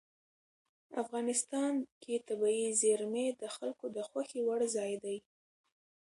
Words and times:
افغانستان 1.01 1.73
کې 2.01 2.15
طبیعي 2.27 2.69
زیرمې 2.81 3.27
د 3.41 3.43
خلکو 3.55 3.85
د 3.95 3.97
خوښې 4.07 4.39
وړ 4.47 4.61
ځای 4.75 4.93
دی. 5.03 5.17